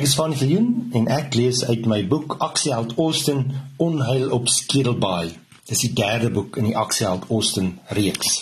[0.00, 3.42] Ek is van Viljoen en ek lees uit my boek Aksieheld Austin
[3.84, 5.34] Onheil op Skedelbaai.
[5.68, 8.38] Dis die derde boek in die Aksieheld Austin reeks.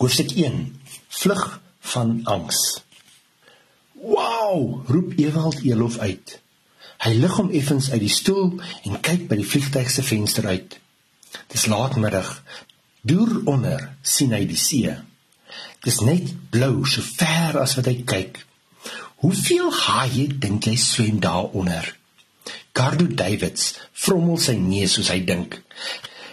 [0.00, 0.62] Hoofstuk 1:
[1.18, 1.42] Vlug
[1.90, 2.60] van angs.
[3.92, 6.40] "Wow!" roep Ewald Elof uit.
[7.04, 8.56] Hy lig hom effens uit die stoel
[8.88, 10.80] en kyk by die vliegtuig se venster uit.
[11.52, 12.40] Dis laatmiddag.
[13.02, 14.96] Deur onder sien hy die see.
[15.84, 18.46] Dis net blou so ver as wat hy kyk.
[19.22, 21.96] Hoeveel haie dink jy swem daaronder?
[22.74, 25.60] Cardo Davids frommel sy neus soos hy dink.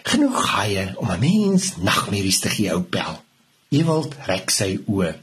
[0.09, 3.21] Genoeg haie om 'n mens nagmerries te gee, ou pel.
[3.69, 5.13] Ewald rek sy oë.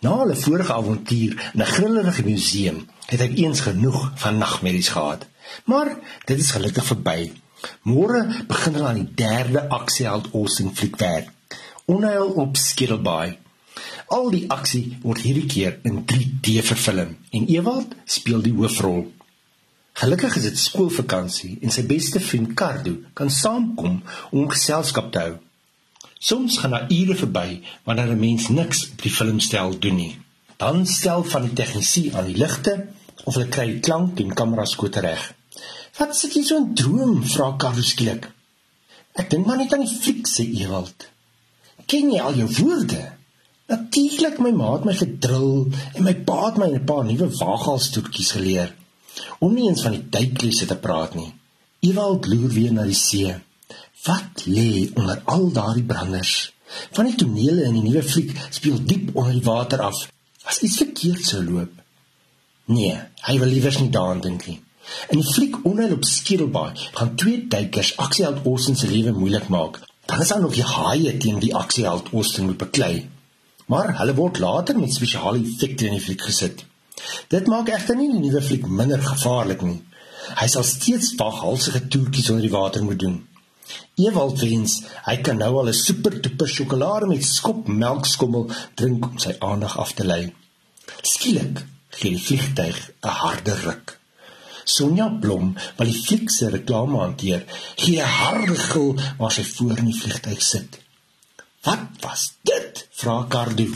[0.00, 5.26] Na hulle vorige avontuur in 'n grillerige museum het hy eens genoeg van nagmerries gehad.
[5.64, 7.32] Maar dit is gelukkig verby.
[7.82, 11.28] Môre begin hulle aan die derde aksieheld Austin fliekwerk.
[11.84, 13.38] Onheil op Skittlebaai.
[14.10, 19.04] Al die aksie word hierdie keer in 3D vervilm en Ewald speel die hoofrol.
[20.00, 24.00] Gelukkig is dit skoolvakansie en sy beste vriend Cardo kan saamkom
[24.34, 25.36] om geselskap te hou.
[26.18, 30.18] Soms gaan daar ure verby wanneer 'n mens niks op die filmstel doen nie.
[30.56, 32.74] Dan stel van die tegnisie aan die ligte
[33.24, 35.22] of hulle kry die klank en kamera skote reg.
[35.98, 37.22] Wat sit jy so 'n droom?
[37.22, 38.30] vra Cardo skielik.
[39.14, 41.08] Ek dink maar net aan die fliek sê Ewald.
[41.86, 43.19] Ken jy al jou woorde?
[43.70, 48.30] Natuurlik my ma het my gedrul en my pa het my 'n paar nuwe waaghalstoetjies
[48.36, 48.70] geleer
[49.38, 51.32] om nie eens van die duiklesse te praat nie.
[51.88, 53.34] Ewald loer weer na die see.
[54.06, 56.52] Wat lê onder al daardie branders?
[56.96, 60.08] Van die tonele in die nuwe fliek speel diep onder die water af.
[60.44, 61.70] As iets verkeerd sou loop.
[62.64, 64.58] Nee, hy wil liewers nie daaraan dink nie.
[65.08, 69.80] In die fliek Onheil op Skedelbaai gaan twee duikers aksieheld Austin se lewe moeilik maak.
[70.06, 73.08] Dan is daar nog die haie teen die aksieheld Austin moet beklei
[73.70, 76.64] maar hulle word later met spesiale effekte in die fliek gesit.
[77.32, 79.78] Dit maak egter nie die nuwe fliek minder gevaarlik nie.
[80.40, 83.20] Hy sal steeds waghalsige toertjies onder die water moet doen.
[84.02, 89.18] Ewald wens hy kan nou al 'n super duper sjokolade met skop melkskommel drink om
[89.18, 90.22] sy aandag af te lei.
[91.02, 91.64] Skielik
[91.98, 93.98] gee die vliegtyg 'n harde ruk.
[94.64, 97.44] Sonja Blom, wat die fliek se reklame hanteer,
[97.76, 100.80] gee 'n harde gil waar sy voor in die vliegtyg sit.
[101.60, 102.88] Wat was dit?
[102.90, 103.66] vra Cardo.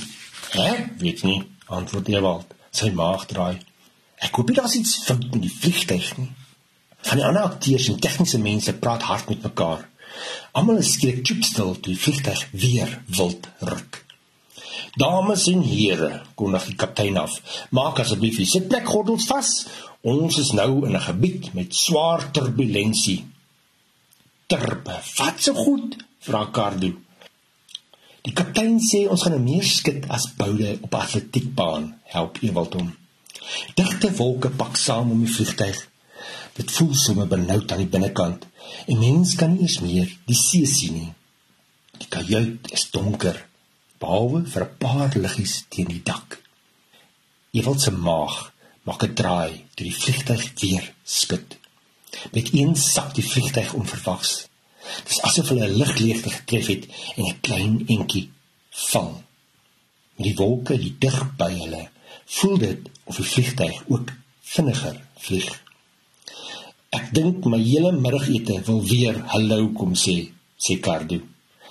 [0.51, 2.55] Hè, weet nie, antwoord Ewald.
[2.71, 3.59] Sy maag draai.
[4.25, 6.31] Ek hoop nie daar's iets fout met die vliegtyg nie.
[7.05, 9.85] Van die ander akteurs en tegniese mense praat hard met mekaar.
[10.57, 14.01] Almal is skielik chipstil toe die vliegtyg weer wild ruk.
[14.97, 17.37] Dames en here, kondig die kaptein af.
[17.75, 19.53] Maak asseblief die sitplekgordels vas.
[20.07, 23.25] Ons is nou in 'n gebied met swaar turbulensie.
[24.47, 25.97] Turbe, wat so goed?
[26.21, 27.04] vra Cardo.
[28.25, 32.73] Die kaptein sê ons gaan 'n meer skit as boude op 'n atletiekbaan, help Ewald
[32.77, 32.89] hom.
[33.79, 35.79] Digte wolke pak saam om die vliegtyg.
[36.59, 38.47] Dit voel sommer benoud aan die binnekant
[38.91, 41.13] en mens kan nie eens meer die see sien nie.
[42.01, 43.37] Die kajuit is donker,
[44.01, 46.41] behalwe vir 'n paar liggies teen die dak.
[47.59, 48.37] Ewald se maag
[48.87, 51.49] maak 'n draai toe die vliegtyg weer skud.
[52.33, 54.49] Met een sak die vliegtyg onverwags
[55.09, 56.85] Dis asof hulle 'n ligleegte getref het
[57.17, 58.31] en 'n klein entjie
[58.91, 59.23] val.
[60.17, 61.89] Met die wolke die dig by hulle,
[62.25, 64.13] voel dit of die vliegtyg ook
[64.55, 64.97] vinniger
[65.27, 65.51] vlieg.
[66.95, 70.17] Ek dink my hele middagete wil weer hallo kom sê,
[70.65, 71.19] sê Cardo.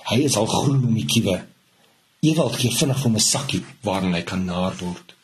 [0.09, 1.38] Hy is al groen om die kiewe.
[2.19, 5.16] Ewald gee vinnig vir 'n sakkie waarin hy kan naar word.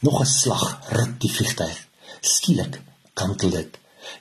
[0.00, 0.64] Nog 'n slag
[0.98, 1.76] ruk die vliegtyg.
[2.20, 2.80] Skielik
[3.14, 3.78] kantel dit.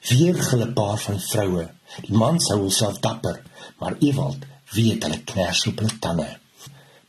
[0.09, 1.74] Weer 'n paar van vroue
[2.07, 3.41] Die man sou homself dapper,
[3.79, 6.27] maar Ewald weet hulle kners op hulle tande.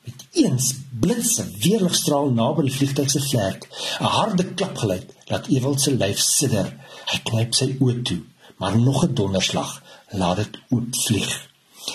[0.07, 3.67] Met eens blitse weerligstraal naby die vliegtuig se vlerk,
[4.01, 6.69] 'n harde klap geluid laat Ewald se lyf sidder.
[7.11, 8.23] Hy knyp sy oë toe,
[8.59, 11.31] maar nog 'n donderslag laat dit oopvlieg.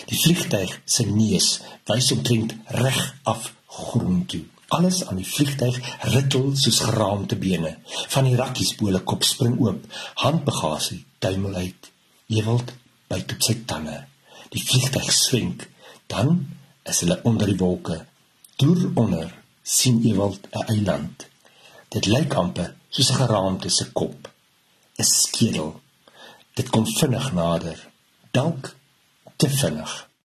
[0.10, 1.48] Die vliegtuig se neus
[1.90, 4.44] wys omtrent reg af grond toe.
[4.68, 5.80] Alles aan die vliegtuig
[6.14, 7.78] rittel soos geraamte bene.
[8.14, 9.88] Van die rakkies bo hulle kop spring oop,
[10.24, 11.92] handbagasie tuimel uit.
[12.32, 12.74] Ewald
[13.12, 13.98] byt op sy tande.
[14.54, 15.68] Die vliegtuig swenk,
[16.12, 16.46] dan
[16.88, 17.98] is hulle onder die wolke.
[18.62, 19.34] Deur onder
[19.64, 21.28] sien Ewald 'n eiland.
[21.90, 24.30] Dit lyk amper soos 'n geraamte se kop,
[24.98, 25.82] 'n skedel.
[26.54, 27.88] Dit kom vinnig nader,
[28.32, 28.76] dalk
[29.36, 30.11] te vinnig.